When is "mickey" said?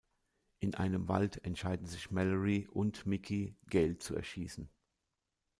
3.05-3.55